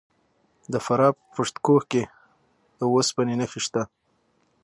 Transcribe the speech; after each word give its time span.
د 0.71 0.75
فراه 0.85 1.15
په 1.19 1.23
پشت 1.35 1.55
کوه 1.65 1.83
کې 1.91 2.03
د 2.79 2.81
وسپنې 2.93 3.35
نښې 3.39 3.59
شته. 3.65 3.83